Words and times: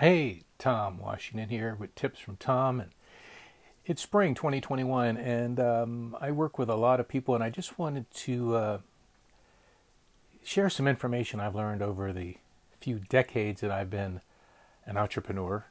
Hey, 0.00 0.44
Tom 0.56 0.96
Washington 0.98 1.50
here 1.50 1.76
with 1.78 1.94
tips 1.94 2.18
from 2.18 2.38
Tom, 2.38 2.80
and 2.80 2.92
it's 3.84 4.00
spring 4.00 4.34
2021, 4.34 5.18
and 5.18 5.60
um, 5.60 6.16
I 6.18 6.30
work 6.30 6.58
with 6.58 6.70
a 6.70 6.76
lot 6.76 6.98
of 6.98 7.08
people, 7.08 7.34
and 7.34 7.44
I 7.44 7.50
just 7.50 7.78
wanted 7.78 8.10
to 8.10 8.56
uh, 8.56 8.78
share 10.42 10.70
some 10.70 10.88
information 10.88 11.40
I've 11.40 11.54
learned 11.54 11.82
over 11.82 12.10
the 12.10 12.38
few 12.80 13.00
decades 13.10 13.60
that 13.60 13.70
I've 13.70 13.90
been 13.90 14.22
an 14.86 14.96
entrepreneur. 14.96 15.66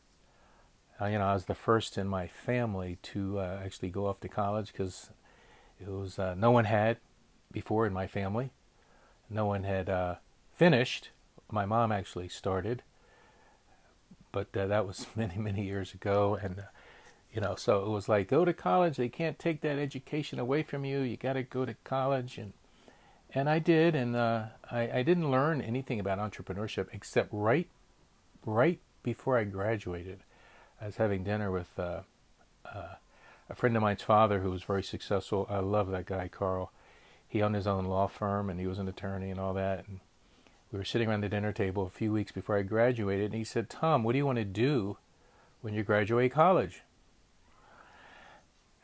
Uh, 1.01 1.05
you 1.07 1.17
know, 1.17 1.25
I 1.25 1.33
was 1.33 1.45
the 1.45 1.55
first 1.55 1.97
in 1.97 2.07
my 2.07 2.27
family 2.27 2.99
to 3.01 3.39
uh, 3.39 3.59
actually 3.65 3.89
go 3.89 4.05
off 4.05 4.19
to 4.19 4.29
college 4.29 4.71
because 4.71 5.09
it 5.79 5.87
was 5.89 6.19
uh, 6.19 6.35
no 6.35 6.51
one 6.51 6.65
had 6.65 6.97
before 7.51 7.87
in 7.87 7.91
my 7.91 8.05
family. 8.05 8.51
No 9.31 9.47
one 9.47 9.63
had 9.63 9.89
uh, 9.89 10.15
finished. 10.53 11.09
My 11.51 11.65
mom 11.65 11.91
actually 11.91 12.29
started 12.29 12.83
but 14.31 14.55
uh, 14.55 14.67
that 14.67 14.87
was 14.87 15.07
many 15.15 15.37
many 15.37 15.65
years 15.65 15.93
ago 15.93 16.37
and 16.41 16.59
uh, 16.59 16.63
you 17.33 17.41
know 17.41 17.55
so 17.55 17.83
it 17.83 17.89
was 17.89 18.09
like 18.09 18.27
go 18.27 18.45
to 18.45 18.53
college 18.53 18.97
they 18.97 19.09
can't 19.09 19.39
take 19.39 19.61
that 19.61 19.79
education 19.79 20.39
away 20.39 20.63
from 20.63 20.85
you 20.85 20.99
you 20.99 21.17
got 21.17 21.33
to 21.33 21.43
go 21.43 21.65
to 21.65 21.75
college 21.83 22.37
and 22.37 22.53
and 23.33 23.49
I 23.49 23.59
did 23.59 23.95
and 23.95 24.15
uh, 24.15 24.45
I, 24.69 24.99
I 24.99 25.03
didn't 25.03 25.31
learn 25.31 25.61
anything 25.61 25.99
about 25.99 26.19
entrepreneurship 26.19 26.87
except 26.91 27.29
right 27.31 27.67
right 28.45 28.79
before 29.03 29.37
I 29.37 29.45
graduated 29.45 30.23
I 30.81 30.87
was 30.87 30.97
having 30.97 31.23
dinner 31.23 31.51
with 31.51 31.77
uh, 31.77 32.01
uh, 32.65 32.95
a 33.49 33.55
friend 33.55 33.75
of 33.75 33.83
mine's 33.83 34.01
father 34.01 34.39
who 34.39 34.49
was 34.49 34.63
very 34.63 34.81
successful. 34.81 35.45
I 35.49 35.59
love 35.59 35.91
that 35.91 36.07
guy 36.07 36.27
Carl. 36.27 36.71
He 37.27 37.41
owned 37.41 37.55
his 37.55 37.67
own 37.67 37.85
law 37.85 38.07
firm 38.07 38.49
and 38.49 38.59
he 38.59 38.67
was 38.67 38.79
an 38.79 38.87
attorney 38.87 39.29
and 39.29 39.39
all 39.39 39.53
that 39.53 39.87
and 39.87 39.99
we 40.71 40.77
were 40.77 40.85
sitting 40.85 41.09
around 41.09 41.21
the 41.21 41.29
dinner 41.29 41.51
table 41.51 41.85
a 41.85 41.89
few 41.89 42.13
weeks 42.13 42.31
before 42.31 42.57
I 42.57 42.61
graduated, 42.61 43.25
and 43.25 43.35
he 43.35 43.43
said, 43.43 43.69
Tom, 43.69 44.03
what 44.03 44.13
do 44.13 44.17
you 44.17 44.25
want 44.25 44.37
to 44.37 44.45
do 44.45 44.97
when 45.61 45.73
you 45.73 45.83
graduate 45.83 46.31
college? 46.31 46.81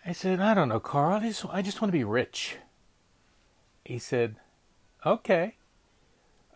I 0.05 0.11
said, 0.11 0.39
I 0.39 0.53
don't 0.53 0.69
know, 0.69 0.79
Carl. 0.79 1.17
I 1.17 1.27
just, 1.27 1.45
I 1.49 1.61
just 1.61 1.81
want 1.81 1.89
to 1.91 1.97
be 1.97 2.03
rich. 2.03 2.57
He 3.85 3.99
said, 3.99 4.35
Okay. 5.05 5.55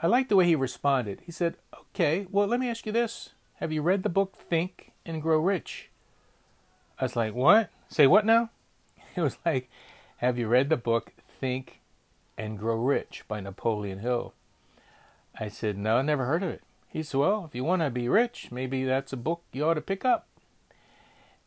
I 0.03 0.07
like 0.07 0.29
the 0.29 0.35
way 0.35 0.45
he 0.45 0.55
responded. 0.55 1.21
He 1.25 1.31
said, 1.31 1.55
Okay, 1.73 2.27
well, 2.31 2.47
let 2.47 2.59
me 2.59 2.69
ask 2.69 2.85
you 2.85 2.91
this. 2.91 3.29
Have 3.55 3.71
you 3.71 3.81
read 3.81 4.03
the 4.03 4.09
book 4.09 4.35
Think 4.35 4.91
and 5.05 5.21
Grow 5.21 5.39
Rich? 5.39 5.89
I 6.99 7.05
was 7.05 7.15
like, 7.15 7.33
What? 7.33 7.69
Say 7.87 8.07
what 8.07 8.25
now? 8.25 8.49
It 9.15 9.21
was 9.21 9.37
like, 9.45 9.69
Have 10.17 10.37
you 10.37 10.47
read 10.47 10.69
the 10.69 10.77
book 10.77 11.13
Think 11.39 11.81
and 12.37 12.57
Grow 12.57 12.75
Rich 12.75 13.25
by 13.27 13.39
Napoleon 13.41 13.99
Hill? 13.99 14.33
I 15.39 15.47
said, 15.47 15.77
No, 15.77 15.97
I 15.97 16.01
never 16.01 16.25
heard 16.25 16.43
of 16.43 16.49
it. 16.49 16.63
He 16.87 17.03
said, 17.03 17.19
Well, 17.19 17.45
if 17.45 17.55
you 17.55 17.63
want 17.63 17.81
to 17.81 17.89
be 17.89 18.09
rich, 18.09 18.49
maybe 18.51 18.83
that's 18.83 19.13
a 19.13 19.17
book 19.17 19.43
you 19.51 19.65
ought 19.65 19.75
to 19.75 19.81
pick 19.81 20.05
up. 20.05 20.27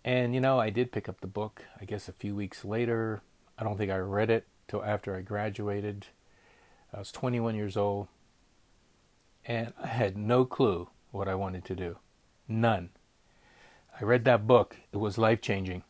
And, 0.05 0.35
you 0.35 0.41
know, 0.41 0.61
I 0.61 0.71
did 0.71 0.93
pick 0.93 1.09
up 1.09 1.21
the 1.21 1.27
book, 1.27 1.65
I 1.81 1.85
guess 1.85 2.09
a 2.09 2.13
few 2.13 2.35
weeks 2.35 2.65
later. 2.65 3.23
I 3.59 3.65
don't 3.65 3.79
think 3.79 3.91
I 3.91 3.97
read 3.97 4.31
it 4.31 4.47
till 4.69 4.85
after 4.85 5.17
I 5.17 5.23
graduated. 5.23 6.07
I 6.93 6.99
was 6.99 7.13
21 7.13 7.55
years 7.55 7.77
old. 7.77 8.09
And 9.47 9.73
I 9.83 9.89
had 9.89 10.17
no 10.17 10.45
clue 10.45 10.89
what 11.11 11.29
I 11.29 11.35
wanted 11.35 11.65
to 11.67 11.75
do. 11.75 11.99
None. 12.49 12.91
I 13.99 14.05
read 14.05 14.25
that 14.25 14.47
book, 14.47 14.77
it 14.93 14.97
was 14.97 15.19
life 15.19 15.41
changing. 15.41 15.85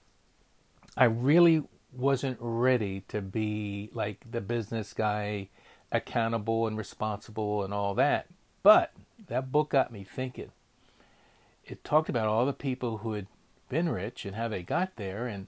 I 0.97 1.05
really 1.05 1.62
wasn't 1.92 2.39
ready 2.41 3.01
to 3.08 3.20
be 3.20 3.91
like 3.95 4.25
the 4.31 4.41
business 4.41 4.92
guy 4.92 5.48
accountable 5.95 6.67
and 6.67 6.77
responsible 6.77 7.62
and 7.62 7.73
all 7.73 7.95
that. 7.95 8.27
But 8.62 8.92
that 9.28 9.53
book 9.53 9.70
got 9.70 9.92
me 9.92 10.05
thinking. 10.05 10.51
It 11.64 11.84
talked 11.84 12.09
about 12.11 12.28
all 12.28 12.45
the 12.45 12.53
people 12.53 12.98
who 12.98 13.12
had 13.12 13.27
been 13.70 13.89
rich 13.89 14.27
and 14.27 14.36
how 14.36 14.48
they 14.48 14.62
got 14.62 14.97
there, 14.97 15.27
and 15.27 15.47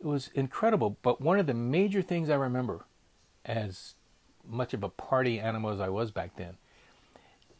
it 0.00 0.06
was 0.06 0.30
incredible. 0.34 0.96
But 1.02 1.20
one 1.20 1.38
of 1.38 1.46
the 1.46 1.54
major 1.54 2.02
things 2.02 2.30
I 2.30 2.34
remember, 2.34 2.84
as 3.44 3.94
much 4.44 4.74
of 4.74 4.82
a 4.82 4.88
party 4.88 5.38
animal 5.38 5.70
as 5.70 5.78
I 5.78 5.90
was 5.90 6.10
back 6.10 6.36
then, 6.36 6.56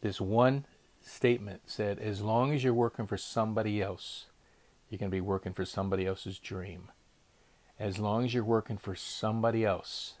this 0.01 0.19
one 0.19 0.65
statement 1.01 1.61
said, 1.67 1.99
As 1.99 2.21
long 2.21 2.51
as 2.51 2.63
you're 2.63 2.73
working 2.73 3.05
for 3.05 3.17
somebody 3.17 3.81
else, 3.81 4.25
you're 4.89 4.97
going 4.97 5.11
to 5.11 5.15
be 5.15 5.21
working 5.21 5.53
for 5.53 5.65
somebody 5.65 6.05
else's 6.05 6.39
dream. 6.39 6.89
As 7.79 7.99
long 7.99 8.25
as 8.25 8.33
you're 8.33 8.43
working 8.43 8.77
for 8.77 8.95
somebody 8.95 9.63
else, 9.63 10.15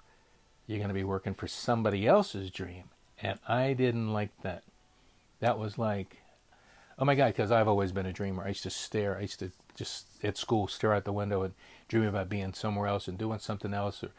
you're 0.67 0.79
going 0.79 0.89
to 0.89 0.93
be 0.93 1.03
working 1.03 1.33
for 1.33 1.47
somebody 1.47 2.07
else's 2.07 2.49
dream. 2.49 2.85
And 3.21 3.39
I 3.47 3.73
didn't 3.73 4.11
like 4.13 4.31
that. 4.43 4.63
That 5.39 5.59
was 5.59 5.77
like, 5.77 6.17
oh 6.97 7.05
my 7.05 7.15
God, 7.15 7.27
because 7.27 7.51
I've 7.51 7.67
always 7.67 7.91
been 7.91 8.05
a 8.05 8.13
dreamer. 8.13 8.43
I 8.43 8.49
used 8.49 8.63
to 8.63 8.69
stare. 8.69 9.17
I 9.17 9.21
used 9.21 9.39
to 9.39 9.51
just 9.75 10.07
at 10.23 10.37
school 10.37 10.67
stare 10.67 10.93
out 10.93 11.05
the 11.05 11.13
window 11.13 11.43
and 11.43 11.53
dream 11.87 12.05
about 12.05 12.29
being 12.29 12.53
somewhere 12.53 12.87
else 12.87 13.07
and 13.07 13.17
doing 13.17 13.39
something 13.39 13.73
else 13.73 14.03
or 14.03 14.11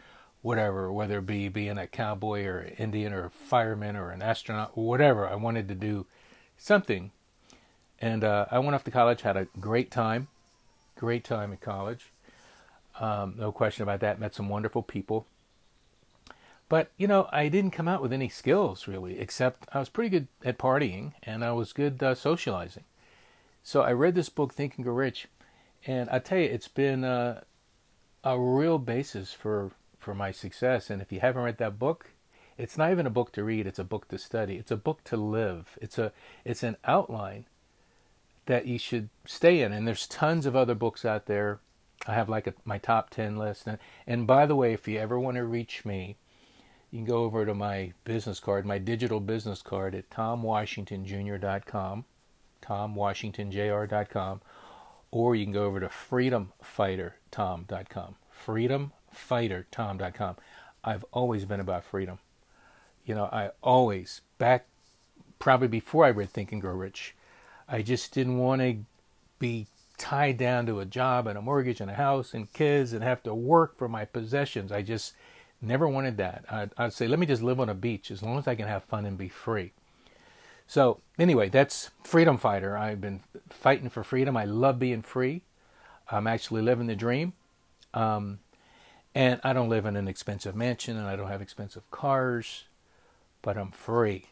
whatever, 0.42 0.92
whether 0.92 1.18
it 1.18 1.26
be 1.26 1.48
being 1.48 1.78
a 1.78 1.86
cowboy 1.86 2.44
or 2.44 2.58
an 2.58 2.74
Indian 2.74 3.12
or 3.12 3.24
a 3.24 3.30
fireman 3.30 3.96
or 3.96 4.10
an 4.10 4.20
astronaut, 4.20 4.72
or 4.74 4.86
whatever. 4.86 5.26
I 5.26 5.36
wanted 5.36 5.68
to 5.68 5.74
do 5.74 6.06
something. 6.58 7.10
And 8.00 8.22
uh, 8.22 8.46
I 8.50 8.58
went 8.58 8.74
off 8.74 8.84
to 8.84 8.90
college, 8.90 9.22
had 9.22 9.38
a 9.38 9.46
great 9.58 9.90
time, 9.90 10.28
great 10.96 11.24
time 11.24 11.52
at 11.52 11.62
college. 11.62 12.10
Um, 13.00 13.34
no 13.38 13.52
question 13.52 13.82
about 13.82 14.00
that. 14.00 14.20
Met 14.20 14.34
some 14.34 14.48
wonderful 14.48 14.82
people. 14.82 15.26
But, 16.74 16.90
you 16.96 17.06
know, 17.06 17.28
I 17.30 17.46
didn't 17.46 17.70
come 17.70 17.86
out 17.86 18.02
with 18.02 18.12
any 18.12 18.28
skills 18.28 18.88
really, 18.88 19.20
except 19.20 19.68
I 19.72 19.78
was 19.78 19.88
pretty 19.88 20.10
good 20.10 20.26
at 20.44 20.58
partying 20.58 21.12
and 21.22 21.44
I 21.44 21.52
was 21.52 21.72
good 21.72 22.02
uh, 22.02 22.16
socializing. 22.16 22.82
So 23.62 23.82
I 23.82 23.92
read 23.92 24.16
this 24.16 24.28
book, 24.28 24.52
Think 24.52 24.74
and 24.74 24.84
Grow 24.84 24.94
Rich, 24.94 25.28
and 25.86 26.10
I 26.10 26.18
tell 26.18 26.38
you, 26.38 26.46
it's 26.46 26.66
been 26.66 27.04
uh, 27.04 27.42
a 28.24 28.40
real 28.40 28.78
basis 28.78 29.32
for, 29.32 29.70
for 30.00 30.16
my 30.16 30.32
success. 30.32 30.90
And 30.90 31.00
if 31.00 31.12
you 31.12 31.20
haven't 31.20 31.44
read 31.44 31.58
that 31.58 31.78
book, 31.78 32.10
it's 32.58 32.76
not 32.76 32.90
even 32.90 33.06
a 33.06 33.10
book 33.18 33.30
to 33.34 33.44
read, 33.44 33.68
it's 33.68 33.78
a 33.78 33.84
book 33.84 34.08
to 34.08 34.18
study. 34.18 34.56
It's 34.56 34.72
a 34.72 34.76
book 34.76 35.04
to 35.04 35.16
live. 35.16 35.78
It's 35.80 35.96
a 35.96 36.10
it's 36.44 36.64
an 36.64 36.76
outline 36.84 37.44
that 38.46 38.66
you 38.66 38.80
should 38.80 39.10
stay 39.26 39.62
in. 39.62 39.72
And 39.72 39.86
there's 39.86 40.08
tons 40.08 40.44
of 40.44 40.56
other 40.56 40.74
books 40.74 41.04
out 41.04 41.26
there. 41.26 41.60
I 42.08 42.14
have 42.14 42.28
like 42.28 42.48
a, 42.48 42.54
my 42.64 42.78
top 42.78 43.10
10 43.10 43.36
list. 43.36 43.68
And, 43.68 43.78
and 44.08 44.26
by 44.26 44.44
the 44.44 44.56
way, 44.56 44.72
if 44.72 44.88
you 44.88 44.98
ever 44.98 45.20
want 45.20 45.36
to 45.36 45.44
reach 45.44 45.84
me, 45.84 46.16
you 46.94 47.00
can 47.00 47.06
go 47.06 47.24
over 47.24 47.44
to 47.44 47.54
my 47.54 47.92
business 48.04 48.38
card, 48.38 48.64
my 48.64 48.78
digital 48.78 49.18
business 49.18 49.62
card 49.62 49.96
at 49.96 50.08
tomwashingtonjr.com, 50.10 52.04
tomwashingtonjr.com, 52.62 54.40
or 55.10 55.34
you 55.34 55.44
can 55.44 55.52
go 55.52 55.64
over 55.64 55.80
to 55.80 55.88
freedomfightertom.com, 55.88 58.14
freedomfightertom.com. 58.46 60.36
I've 60.84 61.04
always 61.10 61.44
been 61.44 61.58
about 61.58 61.82
freedom. 61.82 62.20
You 63.04 63.16
know, 63.16 63.24
I 63.24 63.50
always, 63.60 64.20
back 64.38 64.66
probably 65.40 65.66
before 65.66 66.04
I 66.04 66.10
read 66.10 66.30
Think 66.30 66.52
and 66.52 66.60
Grow 66.60 66.74
Rich, 66.74 67.16
I 67.68 67.82
just 67.82 68.14
didn't 68.14 68.38
want 68.38 68.62
to 68.62 68.76
be 69.40 69.66
tied 69.98 70.38
down 70.38 70.66
to 70.66 70.78
a 70.78 70.86
job 70.86 71.26
and 71.26 71.36
a 71.36 71.42
mortgage 71.42 71.80
and 71.80 71.90
a 71.90 71.94
house 71.94 72.34
and 72.34 72.52
kids 72.52 72.92
and 72.92 73.02
have 73.02 73.24
to 73.24 73.34
work 73.34 73.76
for 73.76 73.88
my 73.88 74.04
possessions. 74.04 74.70
I 74.70 74.82
just 74.82 75.14
Never 75.64 75.88
wanted 75.88 76.18
that. 76.18 76.44
I'd, 76.50 76.70
I'd, 76.76 76.92
say, 76.92 77.08
let 77.08 77.18
me 77.18 77.26
just 77.26 77.42
live 77.42 77.58
on 77.58 77.68
a 77.68 77.74
beach 77.74 78.10
as 78.10 78.22
long 78.22 78.38
as 78.38 78.46
I 78.46 78.54
can 78.54 78.68
have 78.68 78.84
fun 78.84 79.06
and 79.06 79.16
be 79.16 79.28
free. 79.28 79.72
So, 80.66 81.00
anyway, 81.18 81.48
that's 81.48 81.90
Freedom 82.02 82.36
Fighter. 82.36 82.76
I've 82.76 83.00
been 83.00 83.20
fighting 83.48 83.88
for 83.88 84.04
freedom. 84.04 84.36
I 84.36 84.44
love 84.44 84.78
being 84.78 85.02
free. 85.02 85.42
I'm 86.10 86.26
actually 86.26 86.62
living 86.62 86.86
the 86.86 86.94
dream. 86.94 87.32
Um, 87.94 88.40
and 89.14 89.40
I 89.42 89.52
don't 89.52 89.68
live 89.68 89.86
in 89.86 89.96
an 89.96 90.08
expensive 90.08 90.54
mansion 90.54 90.96
and 90.96 91.06
I 91.06 91.16
don't 91.16 91.28
have 91.28 91.40
expensive 91.40 91.88
cars, 91.90 92.64
but 93.40 93.56
I'm 93.56 93.70
free. 93.70 94.26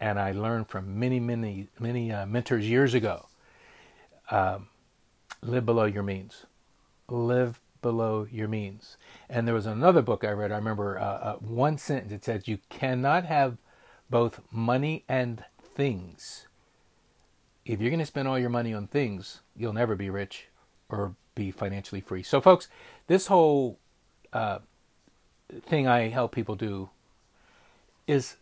And 0.00 0.18
I 0.18 0.32
learned 0.32 0.68
from 0.68 0.98
many, 0.98 1.20
many, 1.20 1.68
many 1.78 2.10
uh, 2.10 2.26
mentors 2.26 2.68
years 2.68 2.94
ago 2.94 3.28
um, 4.30 4.68
live 5.42 5.64
below 5.64 5.84
your 5.84 6.02
means. 6.02 6.46
Live 7.08 7.60
below 7.82 8.26
your 8.30 8.48
means. 8.48 8.96
And 9.28 9.46
there 9.46 9.54
was 9.54 9.66
another 9.66 10.02
book 10.02 10.24
I 10.24 10.30
read. 10.30 10.52
I 10.52 10.56
remember 10.56 10.98
uh, 10.98 11.04
uh, 11.04 11.36
one 11.36 11.76
sentence. 11.76 12.12
It 12.12 12.24
says, 12.24 12.48
"You 12.48 12.58
cannot 12.70 13.26
have 13.26 13.58
both 14.08 14.40
money 14.50 15.04
and 15.08 15.44
things. 15.62 16.46
If 17.64 17.80
you're 17.80 17.90
going 17.90 18.00
to 18.00 18.06
spend 18.06 18.28
all 18.28 18.38
your 18.38 18.50
money 18.50 18.72
on 18.72 18.86
things, 18.86 19.40
you'll 19.56 19.72
never 19.72 19.94
be 19.94 20.10
rich 20.10 20.48
or 20.88 21.14
be 21.34 21.50
financially 21.50 22.00
free." 22.00 22.22
So, 22.22 22.40
folks, 22.40 22.68
this 23.08 23.26
whole 23.26 23.78
uh, 24.32 24.60
thing 25.60 25.86
I 25.86 26.08
help 26.08 26.32
people 26.32 26.54
do 26.56 26.90
is 28.06 28.36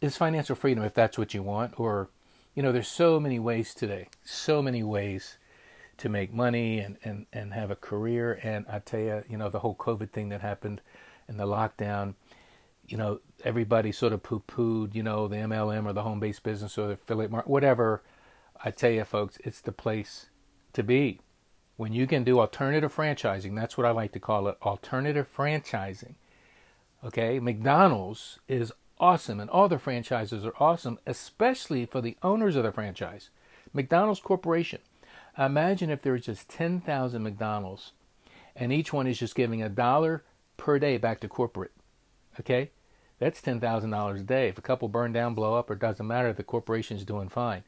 is 0.00 0.16
financial 0.16 0.56
freedom 0.56 0.82
if 0.82 0.94
that's 0.94 1.18
what 1.18 1.34
you 1.34 1.42
want 1.42 1.78
or 1.78 2.08
you 2.54 2.62
know 2.62 2.72
there's 2.72 2.88
so 2.88 3.20
many 3.20 3.38
ways 3.38 3.74
today 3.74 4.08
so 4.24 4.62
many 4.62 4.82
ways 4.82 5.38
to 5.98 6.08
make 6.08 6.32
money 6.32 6.78
and, 6.78 6.96
and, 7.04 7.26
and 7.32 7.52
have 7.52 7.70
a 7.70 7.76
career. 7.76 8.38
And 8.42 8.66
I 8.68 8.78
tell 8.78 9.00
you, 9.00 9.24
you 9.28 9.36
know, 9.36 9.48
the 9.48 9.60
whole 9.60 9.74
COVID 9.74 10.10
thing 10.10 10.30
that 10.30 10.40
happened 10.40 10.80
and 11.28 11.38
the 11.38 11.46
lockdown, 11.46 12.14
you 12.86 12.96
know, 12.96 13.20
everybody 13.44 13.92
sort 13.92 14.12
of 14.12 14.22
poo 14.22 14.42
pooed, 14.46 14.94
you 14.94 15.02
know, 15.02 15.28
the 15.28 15.36
MLM 15.36 15.86
or 15.86 15.92
the 15.92 16.02
home 16.02 16.20
based 16.20 16.42
business 16.42 16.76
or 16.78 16.88
the 16.88 16.94
affiliate 16.94 17.30
market, 17.30 17.50
whatever. 17.50 18.02
I 18.64 18.70
tell 18.70 18.90
you, 18.90 19.04
folks, 19.04 19.38
it's 19.44 19.60
the 19.60 19.72
place 19.72 20.26
to 20.72 20.82
be. 20.82 21.20
When 21.76 21.92
you 21.92 22.06
can 22.06 22.22
do 22.22 22.38
alternative 22.38 22.94
franchising, 22.94 23.56
that's 23.56 23.76
what 23.76 23.86
I 23.86 23.90
like 23.90 24.12
to 24.12 24.20
call 24.20 24.46
it 24.48 24.56
alternative 24.62 25.28
franchising. 25.34 26.14
Okay, 27.04 27.40
McDonald's 27.40 28.38
is 28.46 28.72
awesome, 29.00 29.40
and 29.40 29.50
all 29.50 29.68
the 29.68 29.78
franchises 29.78 30.44
are 30.44 30.54
awesome, 30.60 30.98
especially 31.06 31.84
for 31.86 32.00
the 32.00 32.16
owners 32.22 32.54
of 32.54 32.62
the 32.62 32.70
franchise. 32.70 33.30
McDonald's 33.72 34.20
Corporation. 34.20 34.80
Imagine 35.38 35.90
if 35.90 36.02
there 36.02 36.12
was 36.12 36.26
just 36.26 36.48
10,000 36.48 37.22
McDonald's 37.22 37.92
and 38.54 38.72
each 38.72 38.92
one 38.92 39.06
is 39.06 39.18
just 39.18 39.34
giving 39.34 39.62
a 39.62 39.68
dollar 39.68 40.24
per 40.56 40.78
day 40.78 40.98
back 40.98 41.20
to 41.20 41.28
corporate. 41.28 41.72
Okay? 42.38 42.70
That's 43.18 43.40
$10,000 43.40 44.16
a 44.16 44.22
day. 44.22 44.48
If 44.48 44.58
a 44.58 44.62
couple 44.62 44.88
burn 44.88 45.12
down, 45.12 45.34
blow 45.34 45.54
up, 45.54 45.70
or 45.70 45.74
doesn't 45.74 46.06
matter, 46.06 46.32
the 46.32 46.42
corporation's 46.42 47.04
doing 47.04 47.28
fine. 47.28 47.62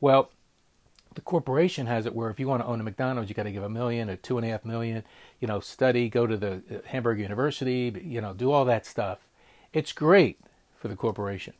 Well, 0.00 0.30
the 1.14 1.20
corporation 1.20 1.86
has 1.86 2.06
it 2.06 2.14
where 2.14 2.30
if 2.30 2.40
you 2.40 2.48
want 2.48 2.62
to 2.62 2.66
own 2.66 2.80
a 2.80 2.82
McDonald's, 2.82 3.28
you 3.28 3.34
got 3.34 3.44
to 3.44 3.52
give 3.52 3.62
a 3.62 3.68
million 3.68 4.10
or 4.10 4.16
two 4.16 4.36
and 4.36 4.46
a 4.46 4.50
half 4.50 4.64
million, 4.64 5.04
you 5.40 5.46
know, 5.46 5.60
study, 5.60 6.08
go 6.08 6.26
to 6.26 6.36
the 6.36 6.62
uh, 6.70 6.78
Hamburg 6.86 7.20
University, 7.20 7.92
you 8.02 8.20
know, 8.20 8.34
do 8.34 8.50
all 8.50 8.64
that 8.64 8.86
stuff. 8.86 9.18
It's 9.72 9.92
great 9.92 10.38
for 10.76 10.88
the 10.88 10.96
corporation. 10.96 11.54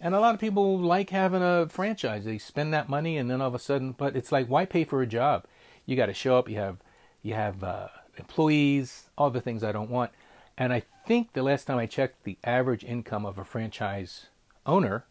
And 0.00 0.14
a 0.14 0.20
lot 0.20 0.34
of 0.34 0.40
people 0.40 0.78
like 0.78 1.10
having 1.10 1.42
a 1.42 1.68
franchise. 1.68 2.24
They 2.24 2.38
spend 2.38 2.72
that 2.74 2.88
money 2.88 3.16
and 3.16 3.30
then 3.30 3.40
all 3.40 3.48
of 3.48 3.54
a 3.54 3.58
sudden, 3.58 3.92
but 3.92 4.14
it's 4.14 4.30
like, 4.30 4.46
why 4.46 4.64
pay 4.66 4.84
for 4.84 5.00
a 5.02 5.06
job? 5.06 5.44
You 5.86 5.96
got 5.96 6.06
to 6.06 6.14
show 6.14 6.38
up. 6.38 6.48
You 6.48 6.56
have, 6.56 6.78
you 7.22 7.34
have 7.34 7.64
uh, 7.64 7.88
employees, 8.18 9.08
all 9.16 9.30
the 9.30 9.40
things 9.40 9.64
I 9.64 9.72
don't 9.72 9.90
want. 9.90 10.10
And 10.58 10.72
I 10.72 10.80
think 11.06 11.32
the 11.32 11.42
last 11.42 11.66
time 11.66 11.78
I 11.78 11.86
checked, 11.86 12.24
the 12.24 12.38
average 12.44 12.84
income 12.84 13.26
of 13.26 13.38
a 13.38 13.44
franchise 13.44 14.26
owner 14.64 15.04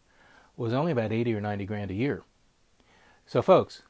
was 0.57 0.73
only 0.73 0.91
about 0.91 1.11
80 1.11 1.35
or 1.35 1.41
90 1.41 1.65
grand 1.65 1.91
a 1.91 1.95
year. 1.95 2.23
So, 3.25 3.41
folks, 3.41 3.81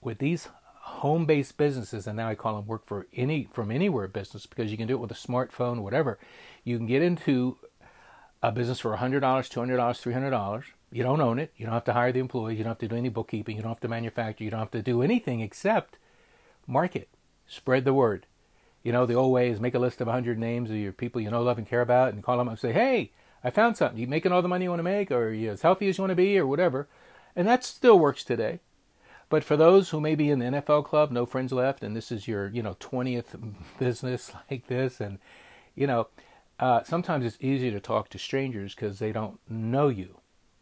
with 0.00 0.18
these 0.18 0.48
home-based 0.74 1.56
businesses, 1.56 2.06
and 2.06 2.16
now 2.16 2.28
I 2.28 2.34
call 2.34 2.56
them 2.56 2.66
work 2.66 2.84
for 2.84 3.06
any 3.14 3.48
from 3.52 3.70
anywhere 3.70 4.08
business 4.08 4.46
because 4.46 4.70
you 4.70 4.76
can 4.76 4.88
do 4.88 4.94
it 4.94 5.00
with 5.00 5.10
a 5.10 5.14
smartphone, 5.14 5.80
whatever. 5.80 6.18
You 6.64 6.76
can 6.76 6.86
get 6.86 7.02
into 7.02 7.56
a 8.42 8.50
business 8.50 8.80
for 8.80 8.96
$100, 8.96 9.20
$200, 9.20 9.76
$300. 9.76 10.64
You 10.90 11.02
don't 11.02 11.20
own 11.20 11.38
it. 11.38 11.52
You 11.56 11.66
don't 11.66 11.74
have 11.74 11.84
to 11.84 11.92
hire 11.92 12.12
the 12.12 12.20
employees. 12.20 12.58
You 12.58 12.64
don't 12.64 12.72
have 12.72 12.78
to 12.78 12.88
do 12.88 12.96
any 12.96 13.08
bookkeeping. 13.08 13.56
You 13.56 13.62
don't 13.62 13.70
have 13.70 13.80
to 13.80 13.88
manufacture. 13.88 14.44
You 14.44 14.50
don't 14.50 14.60
have 14.60 14.70
to 14.72 14.82
do 14.82 15.02
anything 15.02 15.40
except 15.40 15.96
market, 16.66 17.08
spread 17.46 17.84
the 17.84 17.94
word. 17.94 18.26
You 18.82 18.92
know, 18.92 19.06
the 19.06 19.14
old 19.14 19.32
way 19.32 19.48
is 19.48 19.60
make 19.60 19.74
a 19.74 19.78
list 19.78 20.00
of 20.00 20.08
100 20.08 20.38
names 20.38 20.70
of 20.70 20.76
your 20.76 20.92
people 20.92 21.20
you 21.20 21.30
know, 21.30 21.42
love, 21.42 21.56
and 21.56 21.66
care 21.66 21.80
about 21.80 22.12
and 22.12 22.22
call 22.22 22.38
them 22.38 22.48
up 22.48 22.52
and 22.52 22.60
say, 22.60 22.72
hey, 22.72 23.12
I 23.44 23.50
found 23.50 23.76
something. 23.76 23.98
You 23.98 24.06
making 24.06 24.32
all 24.32 24.42
the 24.42 24.48
money 24.48 24.64
you 24.64 24.70
want 24.70 24.80
to 24.80 24.84
make, 24.84 25.10
or 25.10 25.28
are 25.28 25.32
you 25.32 25.50
as 25.50 25.62
healthy 25.62 25.88
as 25.88 25.98
you 25.98 26.02
want 26.02 26.10
to 26.10 26.16
be, 26.16 26.38
or 26.38 26.46
whatever. 26.46 26.88
And 27.36 27.46
that 27.46 27.64
still 27.64 27.98
works 27.98 28.24
today. 28.24 28.60
But 29.28 29.44
for 29.44 29.56
those 29.56 29.90
who 29.90 30.00
may 30.00 30.14
be 30.14 30.30
in 30.30 30.40
the 30.40 30.46
NFL 30.46 30.84
club, 30.84 31.10
no 31.10 31.24
friends 31.24 31.52
left, 31.52 31.82
and 31.82 31.96
this 31.96 32.12
is 32.12 32.28
your, 32.28 32.48
you 32.48 32.62
know, 32.62 32.74
20th 32.74 33.54
business 33.78 34.32
like 34.50 34.66
this, 34.66 35.00
and, 35.00 35.18
you 35.74 35.86
know, 35.86 36.08
uh, 36.58 36.82
sometimes 36.84 37.24
it's 37.24 37.38
easier 37.40 37.70
to 37.72 37.80
talk 37.80 38.08
to 38.10 38.18
strangers 38.18 38.74
because 38.74 38.98
they 38.98 39.12
don't 39.12 39.38
know 39.48 39.88
you. 39.88 40.20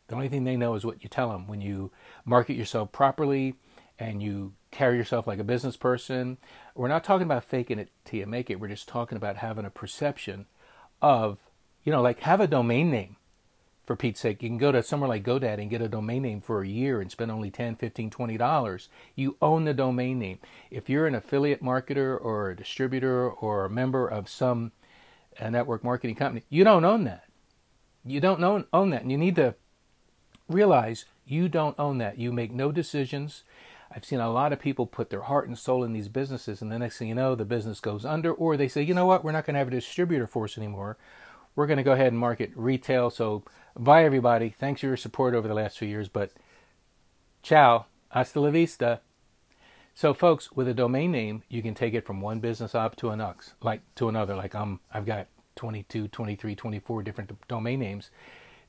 The 0.09 0.15
only 0.15 0.29
thing 0.29 0.45
they 0.45 0.57
know 0.57 0.75
is 0.75 0.85
what 0.85 1.03
you 1.03 1.09
tell 1.09 1.31
them. 1.31 1.47
When 1.47 1.61
you 1.61 1.93
market 2.25 2.55
yourself 2.55 2.91
properly 2.91 3.55
and 3.99 4.23
you 4.23 4.55
carry 4.71 4.97
yourself 4.97 5.27
like 5.27 5.39
a 5.39 5.45
business 5.45 5.77
person, 5.77 6.39
we're 6.75 6.89
not 6.89 7.05
talking 7.05 7.27
about 7.27 7.45
faking 7.45 7.79
it 7.79 7.91
till 8.05 8.21
you 8.21 8.27
make 8.27 8.51
it. 8.51 8.59
We're 8.59 8.69
just 8.69 8.89
talking 8.89 9.17
about 9.17 9.37
having 9.37 9.65
a 9.65 9.71
perception 9.71 10.47
of, 11.01 11.39
you 11.85 11.93
know, 11.93 12.03
like 12.03 12.21
have 12.21 12.41
a 12.41 12.47
domain 12.47 12.91
name 12.91 13.17
for 13.91 13.97
Pete's 13.97 14.21
sake. 14.21 14.43
You 14.43 14.49
can 14.49 14.59
go 14.59 14.73
to 14.73 14.83
somewhere 14.83 15.09
like 15.09 15.25
GoDaddy 15.25 15.63
and 15.63 15.71
get 15.71 15.83
a 15.83 15.89
domain 15.89 16.23
name 16.23 16.41
for 16.41 16.63
a 16.63 16.69
year 16.69 17.01
and 17.01 17.11
spend 17.11 17.31
only 17.31 17.51
10, 17.51 17.77
15, 17.77 18.11
20 18.11 18.37
dollars. 18.37 18.89
You 19.15 19.37
own 19.43 19.65
the 19.65 19.75
domain 19.75 20.19
name. 20.19 20.39
If 20.71 20.89
you're 20.89 21.07
an 21.07 21.15
affiliate 21.15 21.63
marketer 21.63 22.19
or 22.21 22.51
a 22.51 22.57
distributor 22.57 23.29
or 23.29 23.65
a 23.65 23.71
member 23.71 24.07
of 24.07 24.29
some 24.29 24.73
a 25.41 25.51
network 25.51 25.85
marketing 25.85 26.17
company, 26.17 26.45
you 26.49 26.65
don't 26.65 26.85
own 26.85 27.05
that. 27.05 27.25
You 28.05 28.21
don't 28.21 28.43
own, 28.43 28.67
own 28.73 28.91
that. 28.91 29.03
And 29.03 29.11
you 29.11 29.19
need 29.19 29.37
to 29.37 29.55
realize 30.49 31.05
you 31.27 31.49
don't 31.49 31.79
own 31.79 31.99
that. 31.99 32.19
You 32.19 32.33
make 32.33 32.53
no 32.53 32.73
decisions. 32.73 33.45
I've 33.95 34.05
seen 34.05 34.21
a 34.21 34.31
lot 34.31 34.53
of 34.53 34.61
people 34.61 34.87
put 34.87 35.11
their 35.11 35.23
heart 35.23 35.49
and 35.49 35.59
soul 35.59 35.83
in 35.83 35.93
these 35.93 36.09
businesses, 36.09 36.63
and 36.63 36.71
the 36.71 36.79
next 36.79 36.99
thing 36.99 37.09
you 37.09 37.15
know, 37.15 37.35
the 37.35 37.45
business 37.45 37.81
goes 37.81 38.05
under, 38.05 38.33
or 38.33 38.57
they 38.57 38.69
say, 38.69 38.83
you 38.83 38.95
know 38.95 39.07
what, 39.07 39.25
we're 39.25 39.33
not 39.33 39.45
going 39.45 39.55
to 39.55 39.59
have 39.59 39.69
a 39.69 39.73
distributor 39.73 40.29
force 40.29 40.57
anymore. 40.57 40.97
We're 41.57 41.67
going 41.67 41.79
to 41.79 41.83
go 41.83 41.93
ahead 41.93 42.13
and 42.13 42.19
market 42.19 42.53
retail. 42.55 43.11
So 43.11 43.43
Bye, 43.79 44.05
everybody. 44.05 44.51
Thanks 44.51 44.81
for 44.81 44.89
your 44.89 44.97
support 44.97 45.35
over 45.35 45.47
the 45.47 45.55
last 45.55 45.79
few 45.79 45.89
years, 45.89 46.09
but 46.09 46.33
ciao. 47.43 47.87
Hasta 48.11 48.41
la 48.41 48.51
vista. 48.51 49.01
So, 50.01 50.15
folks, 50.15 50.51
with 50.53 50.67
a 50.67 50.73
domain 50.73 51.13
name, 51.13 51.43
you 51.51 51.61
can 51.61 51.75
take 51.75 51.93
it 51.93 52.07
from 52.07 52.23
one 52.23 52.41
business 52.41 52.75
up 52.75 52.97
to 52.97 53.11
an 53.11 53.21
ux, 53.21 53.53
like 53.61 53.83
to 53.97 54.09
another. 54.09 54.35
Like 54.35 54.55
I'm, 54.55 54.81
I've 54.95 55.05
got 55.05 55.27
22, 55.57 56.09
23, 56.09 56.55
24 56.55 57.03
different 57.03 57.49
domain 57.49 57.81
names, 57.81 58.09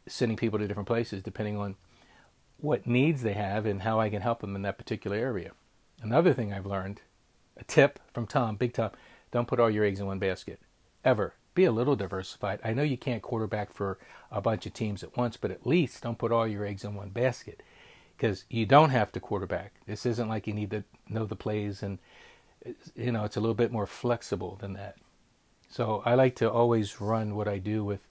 sending 0.06 0.36
people 0.36 0.60
to 0.60 0.68
different 0.68 0.90
places 0.90 1.24
depending 1.24 1.56
on 1.56 1.78
what 2.58 2.86
needs 2.86 3.22
they 3.22 3.32
have 3.32 3.66
and 3.66 3.84
how 3.84 3.98
I 3.98 4.10
can 4.10 4.22
help 4.22 4.42
them 4.42 4.58
in 4.58 4.62
that 4.64 4.78
particular 4.78 5.16
area. 5.16 5.52
Another 6.02 6.34
thing 6.34 6.52
I've 6.52 6.66
learned, 6.66 7.00
a 7.56 7.64
tip 7.64 8.00
from 8.14 8.28
Tom, 8.28 8.58
Big 8.58 8.74
Tom, 8.74 8.92
don't 9.32 9.48
put 9.48 9.62
all 9.62 9.72
your 9.72 9.86
eggs 9.86 10.02
in 10.02 10.08
one 10.08 10.20
basket, 10.20 10.60
ever 11.06 11.36
be 11.56 11.64
a 11.64 11.72
little 11.72 11.96
diversified. 11.96 12.60
I 12.62 12.74
know 12.74 12.84
you 12.84 12.98
can't 12.98 13.22
quarterback 13.22 13.72
for 13.72 14.00
a 14.32 14.42
bunch 14.42 14.66
of 14.66 14.74
teams 14.74 15.02
at 15.02 15.16
once, 15.16 15.38
but 15.38 15.52
at 15.52 15.66
least 15.66 16.04
don't 16.04 16.18
put 16.18 16.34
all 16.34 16.46
your 16.46 16.66
eggs 16.66 16.84
in 16.84 16.94
one 16.94 17.12
basket 17.12 17.64
because 18.22 18.46
you 18.52 18.68
don't 18.68 18.92
have 18.92 19.12
to 19.12 19.20
quarterback. 19.20 19.74
This 19.88 20.06
isn't 20.06 20.30
like 20.30 20.46
you 20.46 20.54
need 20.54 20.70
to 20.70 20.84
know 21.10 21.26
the 21.26 21.36
plays, 21.36 21.82
and 21.82 21.98
you 22.96 23.12
know 23.12 23.24
it's 23.24 23.36
a 23.36 23.40
little 23.40 23.56
bit 23.56 23.72
more 23.72 23.88
flexible 23.88 24.58
than 24.62 24.74
that. 24.74 24.98
So 25.70 26.04
I 26.06 26.14
like 26.14 26.36
to 26.36 26.52
always 26.52 27.02
run 27.02 27.36
what 27.36 27.48
I 27.48 27.58
do 27.58 27.84
with 27.84 28.06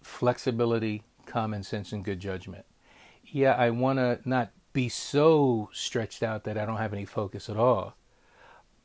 flexibility, 0.00 1.02
common 1.26 1.64
sense, 1.64 1.90
and 1.90 2.04
good 2.04 2.20
judgment. 2.20 2.64
Yeah, 3.24 3.54
I 3.54 3.70
want 3.70 3.98
to 3.98 4.20
not 4.24 4.52
be 4.72 4.88
so 4.88 5.70
stretched 5.72 6.22
out 6.22 6.44
that 6.44 6.56
I 6.56 6.64
don't 6.64 6.76
have 6.76 6.92
any 6.92 7.04
focus 7.04 7.50
at 7.50 7.56
all, 7.56 7.96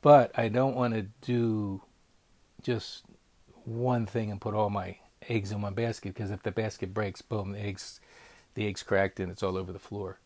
but 0.02 0.36
I 0.36 0.48
don't 0.48 0.74
want 0.74 0.94
to 0.94 1.02
do 1.20 1.82
just 2.62 3.04
one 3.64 4.06
thing 4.06 4.32
and 4.32 4.40
put 4.40 4.54
all 4.54 4.70
my 4.70 4.96
eggs 5.28 5.52
in 5.52 5.62
one 5.62 5.74
basket 5.74 6.14
because 6.14 6.32
if 6.32 6.42
the 6.42 6.50
basket 6.50 6.92
breaks, 6.92 7.22
boom, 7.22 7.52
the 7.52 7.60
eggs, 7.60 8.00
the 8.56 8.66
eggs 8.66 8.82
cracked 8.82 9.20
and 9.20 9.30
it's 9.30 9.42
all 9.42 9.56
over 9.56 9.72
the 9.72 9.78
floor. 9.78 10.18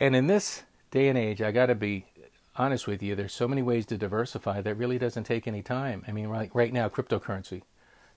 And 0.00 0.16
in 0.16 0.26
this 0.26 0.64
day 0.90 1.08
and 1.08 1.16
age, 1.16 1.40
I 1.40 1.52
got 1.52 1.66
to 1.66 1.74
be 1.74 2.06
honest 2.56 2.86
with 2.86 3.02
you. 3.02 3.14
There's 3.14 3.32
so 3.32 3.46
many 3.46 3.62
ways 3.62 3.86
to 3.86 3.96
diversify 3.96 4.60
that 4.62 4.74
really 4.74 4.98
doesn't 4.98 5.24
take 5.24 5.46
any 5.46 5.62
time. 5.62 6.04
I 6.08 6.12
mean, 6.12 6.26
right 6.26 6.50
right 6.52 6.72
now, 6.72 6.88
cryptocurrency. 6.88 7.62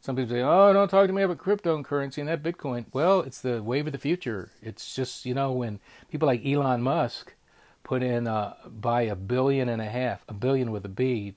Some 0.02 0.16
people 0.16 0.34
say, 0.34 0.42
"Oh, 0.42 0.72
don't 0.74 0.90
talk 0.90 1.08
to 1.08 1.14
me 1.14 1.22
about 1.22 1.38
cryptocurrency 1.38 2.20
and 2.20 2.30
that 2.30 2.42
Bitcoin." 2.42 2.86
Well, 2.94 3.22
it's 3.22 3.42
the 3.42 3.62
wave 3.62 3.86
of 3.86 3.92
the 3.92 4.00
future. 4.00 4.52
It's 4.62 4.96
just 4.96 5.26
you 5.26 5.34
know 5.34 5.52
when 5.52 5.80
people 6.10 6.28
like 6.28 6.46
Elon 6.46 6.82
Musk 6.82 7.36
put 7.84 8.02
in 8.02 8.28
uh, 8.28 8.56
buy 8.66 9.04
a 9.04 9.16
billion 9.16 9.70
and 9.70 9.82
a 9.82 9.90
half, 9.90 10.24
a 10.28 10.34
billion 10.34 10.72
with 10.72 10.86
a 10.86 10.90
B, 10.90 11.36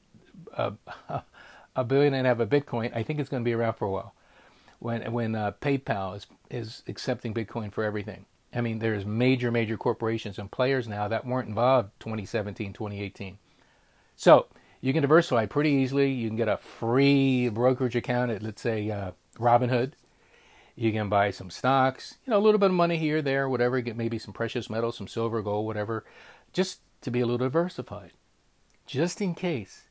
uh, 0.56 0.72
a 1.76 1.84
billion 1.84 2.14
and 2.14 2.26
a 2.26 2.30
half 2.30 2.40
of 2.40 2.48
Bitcoin, 2.48 2.94
I 2.94 3.02
think 3.02 3.18
it's 3.18 3.28
going 3.28 3.42
to 3.42 3.48
be 3.48 3.54
around 3.54 3.74
for 3.74 3.86
a 3.86 3.90
while. 3.90 4.14
When 4.82 5.12
when 5.12 5.34
uh, 5.36 5.52
PayPal 5.60 6.16
is 6.16 6.26
is 6.50 6.82
accepting 6.88 7.32
Bitcoin 7.32 7.72
for 7.72 7.84
everything. 7.84 8.26
I 8.54 8.60
mean, 8.60 8.80
there's 8.80 9.06
major 9.06 9.50
major 9.50 9.76
corporations 9.76 10.38
and 10.38 10.50
players 10.50 10.88
now 10.88 11.08
that 11.08 11.24
weren't 11.24 11.48
involved 11.48 11.90
2017, 12.00 12.72
2018. 12.72 13.38
So 14.16 14.46
you 14.80 14.92
can 14.92 15.02
diversify 15.02 15.46
pretty 15.46 15.70
easily. 15.70 16.10
You 16.10 16.28
can 16.28 16.36
get 16.36 16.48
a 16.48 16.56
free 16.56 17.48
brokerage 17.48 17.94
account 17.94 18.32
at 18.32 18.42
let's 18.42 18.60
say 18.60 18.90
uh, 18.90 19.12
Robinhood. 19.38 19.92
You 20.74 20.90
can 20.90 21.08
buy 21.08 21.30
some 21.30 21.50
stocks, 21.50 22.16
you 22.26 22.30
know, 22.30 22.38
a 22.38 22.40
little 22.40 22.58
bit 22.58 22.70
of 22.70 22.76
money 22.76 22.96
here, 22.96 23.22
there, 23.22 23.48
whatever. 23.48 23.80
Get 23.82 23.96
maybe 23.96 24.18
some 24.18 24.34
precious 24.34 24.68
metals, 24.68 24.96
some 24.96 25.06
silver, 25.06 25.42
gold, 25.42 25.66
whatever, 25.66 26.04
just 26.52 26.80
to 27.02 27.10
be 27.10 27.20
a 27.20 27.26
little 27.26 27.46
diversified, 27.46 28.12
just 28.86 29.20
in 29.20 29.34
case 29.34 29.82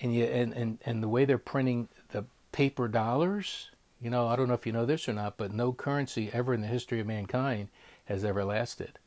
and 0.00 0.14
you 0.14 0.24
and, 0.24 0.54
and 0.54 0.78
and 0.86 1.02
the 1.02 1.08
way 1.08 1.26
they're 1.26 1.36
printing 1.36 1.88
the 2.12 2.24
paper 2.50 2.88
dollars 2.88 3.70
you 4.02 4.10
know 4.10 4.26
i 4.26 4.36
don't 4.36 4.48
know 4.48 4.54
if 4.54 4.66
you 4.66 4.72
know 4.72 4.84
this 4.84 5.08
or 5.08 5.12
not 5.12 5.36
but 5.36 5.52
no 5.52 5.72
currency 5.72 6.28
ever 6.32 6.52
in 6.52 6.60
the 6.60 6.66
history 6.66 7.00
of 7.00 7.06
mankind 7.06 7.68
has 8.06 8.24
ever 8.24 8.44
lasted. 8.44 8.98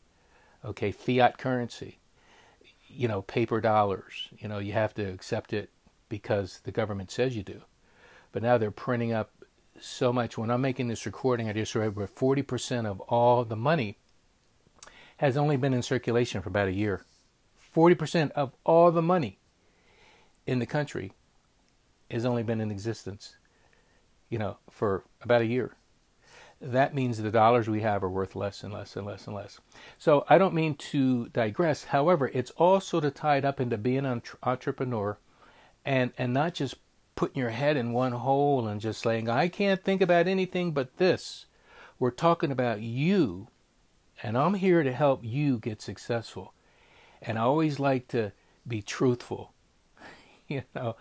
Okay 0.64 0.92
fiat 0.92 1.38
currency 1.38 2.00
you 2.88 3.08
know 3.08 3.22
paper 3.22 3.62
dollars 3.62 4.30
you 4.38 4.48
know 4.48 4.58
you 4.58 4.72
have 4.72 4.94
to 4.96 5.04
accept 5.04 5.54
it 5.54 5.70
because 6.08 6.62
the 6.64 6.72
government 6.72 7.12
says 7.12 7.36
you 7.36 7.44
do. 7.44 7.62
But 8.32 8.44
now 8.44 8.58
they're 8.58 8.72
printing 8.72 9.12
up 9.12 9.32
so 9.80 10.14
much. 10.14 10.38
When 10.38 10.50
i'm 10.50 10.62
making 10.62 10.88
this 10.88 11.06
recording 11.06 11.50
i 11.50 11.54
just 11.54 11.76
read 11.76 11.96
where 11.96 12.08
40% 12.08 12.86
of 12.86 13.02
all 13.02 13.44
the 13.44 13.56
money 13.56 13.98
has 15.18 15.38
only 15.38 15.58
been 15.58 15.74
in 15.74 15.82
circulation 15.82 16.42
for 16.42 16.50
about 16.50 16.68
a 16.68 16.74
year. 16.74 17.06
40% 17.76 18.32
of 18.32 18.54
all 18.64 18.92
the 18.92 19.02
money 19.02 19.40
in 20.46 20.60
the 20.60 20.66
country 20.66 21.12
has 22.10 22.26
only 22.26 22.44
been 22.44 22.62
in 22.62 22.72
existence, 22.72 23.36
you 24.30 24.38
know, 24.38 24.58
for 24.70 25.04
about 25.22 25.42
a 25.42 25.46
year. 25.46 25.76
that 26.62 26.96
means 26.96 27.18
the 27.18 27.32
dollars 27.32 27.68
we 27.68 27.82
have 27.82 28.04
are 28.04 28.10
worth 28.10 28.36
less 28.36 28.64
and 28.64 28.74
less 28.74 28.96
and 28.96 29.06
less 29.06 29.28
and 29.28 29.36
less. 29.36 29.60
So 29.98 30.26
I 30.30 30.38
don't 30.38 30.54
mean 30.54 30.76
to 30.76 31.28
digress. 31.30 31.86
However, 31.86 32.32
it's 32.34 32.52
all 32.52 32.80
sort 32.80 33.06
of 33.06 33.14
tied 33.14 33.46
up 33.46 33.60
into 33.60 33.78
being 33.78 34.06
an 34.06 34.22
entrepreneur 34.42 35.18
and, 35.84 36.12
and 36.18 36.34
not 36.34 36.54
just 36.54 36.76
putting 37.16 37.40
your 37.40 37.52
head 37.52 37.78
in 37.78 37.94
one 37.94 38.12
hole 38.12 38.68
and 38.68 38.82
just 38.82 39.02
saying, 39.02 39.30
I 39.30 39.48
can't 39.48 39.84
think 39.84 40.02
about 40.02 40.28
anything 40.28 40.72
but 40.72 40.98
this. 40.98 41.46
We're 41.98 42.12
talking 42.12 42.52
about 42.52 42.82
you, 42.82 43.48
and 44.22 44.38
I'm 44.38 44.56
here 44.56 44.84
to 44.84 44.92
help 44.92 45.24
you 45.24 45.58
get 45.58 45.82
successful. 45.82 46.54
And 47.22 47.38
I 47.38 47.42
always 47.42 47.80
like 47.80 48.10
to 48.10 48.34
be 48.68 48.82
truthful. 48.82 49.54
you 50.48 50.64
know, 50.76 50.98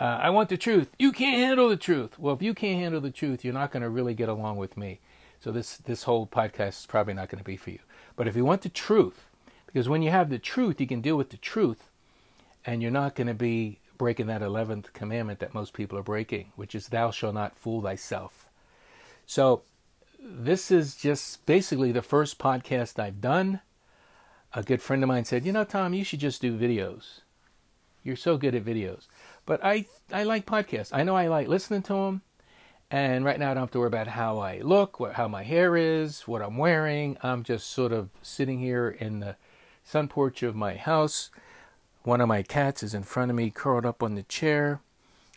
uh, 0.00 0.18
I 0.22 0.30
want 0.30 0.48
the 0.48 0.56
truth. 0.56 0.90
You 0.98 1.12
can't 1.12 1.38
handle 1.38 1.68
the 1.68 1.76
truth. 1.76 2.18
Well, 2.18 2.34
if 2.34 2.42
you 2.42 2.54
can't 2.54 2.80
handle 2.80 3.00
the 3.00 3.10
truth, 3.10 3.44
you're 3.44 3.54
not 3.54 3.72
going 3.72 3.82
to 3.82 3.88
really 3.88 4.14
get 4.14 4.28
along 4.28 4.56
with 4.56 4.76
me. 4.76 5.00
So 5.40 5.52
this 5.52 5.76
this 5.76 6.04
whole 6.04 6.26
podcast 6.26 6.80
is 6.80 6.86
probably 6.86 7.14
not 7.14 7.28
going 7.28 7.38
to 7.38 7.44
be 7.44 7.56
for 7.56 7.70
you. 7.70 7.80
But 8.16 8.28
if 8.28 8.36
you 8.36 8.44
want 8.44 8.62
the 8.62 8.68
truth, 8.68 9.28
because 9.66 9.88
when 9.88 10.02
you 10.02 10.10
have 10.10 10.30
the 10.30 10.38
truth, 10.38 10.80
you 10.80 10.86
can 10.86 11.00
deal 11.00 11.16
with 11.16 11.30
the 11.30 11.36
truth, 11.36 11.90
and 12.64 12.82
you're 12.82 12.90
not 12.90 13.14
going 13.14 13.28
to 13.28 13.34
be 13.34 13.78
breaking 13.96 14.26
that 14.26 14.42
eleventh 14.42 14.92
commandment 14.92 15.40
that 15.40 15.54
most 15.54 15.74
people 15.74 15.98
are 15.98 16.02
breaking, 16.02 16.52
which 16.56 16.74
is 16.74 16.88
"Thou 16.88 17.10
shalt 17.10 17.34
not 17.34 17.56
fool 17.56 17.82
thyself." 17.82 18.46
So 19.26 19.62
this 20.20 20.70
is 20.70 20.96
just 20.96 21.44
basically 21.46 21.92
the 21.92 22.02
first 22.02 22.38
podcast 22.38 22.98
I've 22.98 23.20
done. 23.20 23.60
A 24.54 24.62
good 24.62 24.82
friend 24.82 25.02
of 25.02 25.08
mine 25.08 25.24
said, 25.24 25.44
"You 25.44 25.52
know, 25.52 25.64
Tom, 25.64 25.94
you 25.94 26.04
should 26.04 26.20
just 26.20 26.40
do 26.40 26.58
videos. 26.58 27.20
You're 28.02 28.16
so 28.16 28.36
good 28.36 28.54
at 28.54 28.64
videos." 28.64 29.06
But 29.48 29.64
I 29.64 29.86
I 30.12 30.24
like 30.24 30.44
podcasts. 30.44 30.90
I 30.92 31.04
know 31.04 31.16
I 31.16 31.28
like 31.28 31.48
listening 31.48 31.80
to 31.84 31.94
them. 31.94 32.20
And 32.90 33.24
right 33.24 33.38
now 33.38 33.50
I 33.50 33.54
don't 33.54 33.62
have 33.62 33.70
to 33.70 33.78
worry 33.78 33.86
about 33.86 34.06
how 34.08 34.40
I 34.40 34.58
look, 34.58 35.00
what, 35.00 35.14
how 35.14 35.26
my 35.26 35.42
hair 35.42 35.74
is, 35.74 36.28
what 36.28 36.42
I'm 36.42 36.58
wearing. 36.58 37.16
I'm 37.22 37.44
just 37.44 37.68
sort 37.68 37.90
of 37.90 38.10
sitting 38.20 38.58
here 38.58 38.90
in 38.90 39.20
the 39.20 39.36
sun 39.82 40.06
porch 40.08 40.42
of 40.42 40.54
my 40.54 40.76
house. 40.76 41.30
One 42.02 42.20
of 42.20 42.28
my 42.28 42.42
cats 42.42 42.82
is 42.82 42.92
in 42.92 43.04
front 43.04 43.30
of 43.30 43.38
me, 43.38 43.48
curled 43.48 43.86
up 43.86 44.02
on 44.02 44.16
the 44.16 44.22
chair. 44.24 44.80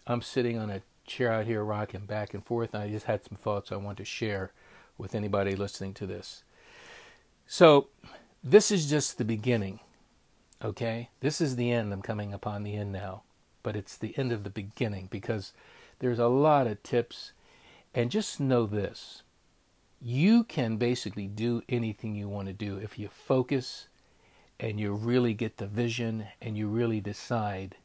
I'm 0.05 0.21
sitting 0.21 0.57
on 0.57 0.69
a 0.69 0.81
chair 1.07 1.31
out 1.31 1.45
here, 1.45 1.63
rocking 1.63 2.05
back 2.05 2.33
and 2.33 2.45
forth. 2.45 2.73
And 2.73 2.83
I 2.83 2.89
just 2.89 3.05
had 3.05 3.23
some 3.23 3.37
thoughts 3.37 3.71
I 3.71 3.77
want 3.77 3.97
to 3.99 4.05
share 4.05 4.51
with 4.97 5.15
anybody 5.15 5.55
listening 5.55 5.93
to 5.95 6.05
this. 6.05 6.43
So, 7.47 7.87
this 8.43 8.71
is 8.71 8.89
just 8.89 9.17
the 9.17 9.25
beginning, 9.25 9.79
okay? 10.61 11.11
This 11.21 11.39
is 11.39 11.55
the 11.55 11.71
end. 11.71 11.93
I'm 11.93 12.01
coming 12.01 12.33
upon 12.33 12.63
the 12.63 12.75
end 12.75 12.91
now 12.91 13.23
but 13.63 13.75
it's 13.75 13.97
the 13.97 14.17
end 14.17 14.31
of 14.31 14.43
the 14.43 14.49
beginning 14.49 15.07
because 15.11 15.53
there's 15.99 16.19
a 16.19 16.27
lot 16.27 16.67
of 16.67 16.81
tips. 16.83 17.31
And 17.93 18.09
just 18.09 18.39
know 18.39 18.65
this 18.65 19.23
you 20.01 20.43
can 20.43 20.77
basically 20.77 21.27
do 21.27 21.61
anything 21.69 22.15
you 22.15 22.27
want 22.27 22.47
to 22.47 22.53
do 22.53 22.77
if 22.77 22.97
you 22.97 23.07
focus 23.07 23.87
and 24.59 24.79
you 24.79 24.93
really 24.93 25.33
get 25.33 25.57
the 25.57 25.67
vision 25.67 26.25
and 26.41 26.57
you 26.57 26.67
really 26.67 26.99
decide 26.99 27.75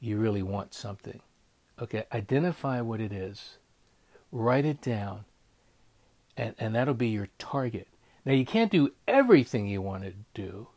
you 0.00 0.16
really 0.16 0.42
want 0.42 0.72
something. 0.72 1.20
Okay, 1.80 2.04
identify 2.12 2.80
what 2.80 3.00
it 3.00 3.12
is, 3.12 3.58
write 4.30 4.64
it 4.64 4.80
down, 4.80 5.24
and, 6.36 6.54
and 6.58 6.74
that'll 6.74 6.94
be 6.94 7.08
your 7.08 7.28
target. 7.38 7.88
Now, 8.24 8.32
you 8.32 8.44
can't 8.44 8.70
do 8.70 8.92
everything 9.06 9.66
you 9.66 9.82
want 9.82 10.04
to 10.04 10.12
do, 10.34 10.68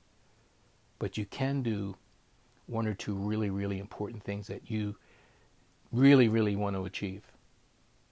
but 0.97 1.17
you 1.17 1.25
can 1.25 1.61
do 1.61 1.97
one 2.67 2.87
or 2.87 2.93
two 2.93 3.13
really, 3.13 3.49
really 3.49 3.79
important 3.79 4.23
things 4.23 4.47
that 4.47 4.69
you 4.69 4.95
really, 5.91 6.27
really 6.27 6.55
want 6.55 6.75
to 6.75 6.85
achieve. 6.85 7.23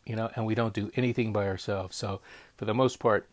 You 0.05 0.15
know, 0.15 0.29
and 0.35 0.45
we 0.45 0.55
don't 0.55 0.73
do 0.73 0.91
anything 0.95 1.31
by 1.31 1.47
ourselves. 1.47 1.95
So, 1.95 2.21
for 2.57 2.65
the 2.65 2.73
most 2.73 2.99
part, 2.99 3.27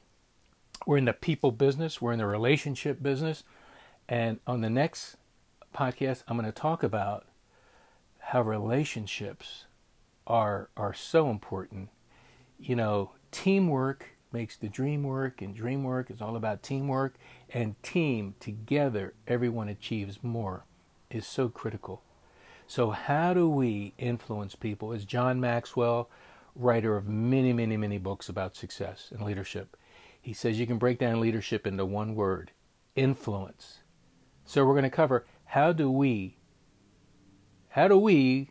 we're 0.85 0.99
in 0.99 1.07
the 1.07 1.13
people 1.13 1.51
business, 1.51 2.03
we're 2.03 2.13
in 2.13 2.19
the 2.19 2.27
relationship 2.27 3.03
business. 3.03 3.45
And 4.09 4.41
on 4.47 4.61
the 4.61 4.71
next 4.71 5.17
podcast, 5.75 6.23
I'm 6.29 6.37
going 6.37 6.47
to 6.47 6.53
talk 6.53 6.83
about 6.83 7.27
how 8.19 8.43
relationships 8.43 9.65
are 10.27 10.69
are 10.77 10.93
so 10.93 11.31
important. 11.31 11.89
You 12.59 12.77
know, 12.77 13.13
teamwork 13.31 14.11
makes 14.33 14.57
the 14.57 14.69
dream 14.69 15.03
work, 15.03 15.41
and 15.41 15.55
dream 15.55 15.83
work 15.83 16.11
is 16.11 16.21
all 16.21 16.37
about 16.37 16.63
teamwork. 16.63 17.15
And 17.51 17.81
team 17.83 18.35
together, 18.39 19.15
everyone 19.27 19.69
achieves 19.69 20.19
more 20.23 20.66
is 21.11 21.27
so 21.27 21.49
critical. 21.49 22.03
So, 22.67 22.91
how 22.91 23.33
do 23.33 23.49
we 23.49 23.95
influence 23.97 24.55
people? 24.55 24.93
As 24.93 25.05
John 25.05 25.41
Maxwell, 25.41 26.11
writer 26.55 26.97
of 26.97 27.09
many, 27.09 27.53
many, 27.53 27.77
many 27.77 27.99
books 27.99 28.29
about 28.29 28.57
success 28.57 29.13
and 29.13 29.23
leadership, 29.23 29.77
he 30.21 30.33
says 30.33 30.59
you 30.59 30.67
can 30.67 30.79
break 30.79 30.99
down 30.99 31.21
leadership 31.21 31.67
into 31.67 31.85
one 31.85 32.15
word 32.15 32.51
influence. 32.97 33.79
So, 34.45 34.65
we're 34.65 34.75
going 34.75 34.83
to 34.83 34.91
cover 34.91 35.27
how 35.47 35.73
do 35.73 35.91
we, 35.91 36.39
how 37.71 37.87
do 37.87 37.97
we, 37.97 38.51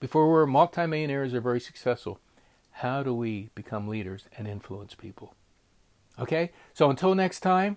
before 0.00 0.30
we're 0.30 0.46
multimillionaires 0.46 1.34
or 1.34 1.40
very 1.42 1.60
successful, 1.60 2.20
how 2.70 3.02
do 3.02 3.14
we 3.14 3.50
become 3.54 3.88
leaders 3.88 4.24
and 4.38 4.48
influence 4.48 4.94
people? 4.94 5.34
Okay, 6.18 6.52
so 6.72 6.88
until 6.88 7.14
next 7.14 7.40
time, 7.40 7.76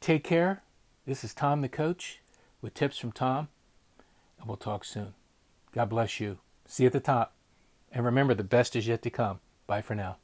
take 0.00 0.22
care. 0.22 0.62
This 1.06 1.24
is 1.24 1.34
Tom 1.34 1.60
the 1.60 1.68
Coach 1.68 2.21
with 2.62 2.74
tips 2.74 2.96
from 2.96 3.12
Tom, 3.12 3.48
and 4.38 4.48
we'll 4.48 4.56
talk 4.56 4.84
soon. 4.84 5.14
God 5.72 5.90
bless 5.90 6.20
you. 6.20 6.38
See 6.66 6.84
you 6.84 6.86
at 6.86 6.92
the 6.92 7.00
top. 7.00 7.34
And 7.90 8.04
remember, 8.04 8.32
the 8.34 8.44
best 8.44 8.74
is 8.74 8.86
yet 8.86 9.02
to 9.02 9.10
come. 9.10 9.40
Bye 9.66 9.82
for 9.82 9.94
now. 9.94 10.16